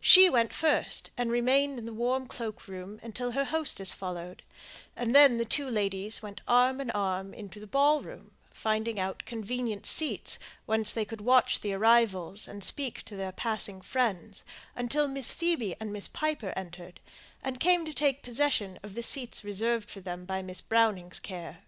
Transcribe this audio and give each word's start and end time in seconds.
She 0.00 0.30
went 0.30 0.52
first, 0.52 1.10
and 1.18 1.32
remained 1.32 1.80
in 1.80 1.84
the 1.84 1.92
warm 1.92 2.28
cloak 2.28 2.68
room 2.68 3.00
until 3.02 3.32
her 3.32 3.46
hostess 3.46 3.92
followed; 3.92 4.44
and 4.94 5.16
then 5.16 5.36
the 5.36 5.44
two 5.44 5.68
ladies 5.68 6.22
went 6.22 6.42
arm 6.46 6.80
in 6.80 6.92
arm 6.92 7.34
into 7.34 7.58
the 7.58 7.66
ball 7.66 8.00
room, 8.00 8.30
finding 8.52 9.00
out 9.00 9.24
convenient 9.26 9.84
seats 9.84 10.38
whence 10.64 10.92
they 10.92 11.04
could 11.04 11.20
watch 11.22 11.60
the 11.60 11.72
arrivals 11.74 12.46
and 12.46 12.62
speak 12.62 13.02
to 13.06 13.16
their 13.16 13.32
passing 13.32 13.80
friends, 13.80 14.44
until 14.76 15.08
Miss 15.08 15.32
Phoebe 15.32 15.74
and 15.80 15.92
Miss 15.92 16.06
Piper 16.06 16.52
entered, 16.54 17.00
and 17.42 17.58
came 17.58 17.84
to 17.84 17.92
take 17.92 18.22
possession 18.22 18.78
of 18.84 18.94
the 18.94 19.02
seats 19.02 19.42
reserved 19.42 19.90
for 19.90 19.98
them 20.00 20.24
by 20.24 20.40
Miss 20.40 20.60
Browning's 20.60 21.18
care. 21.18 21.64